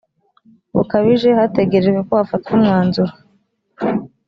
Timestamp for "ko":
2.07-2.13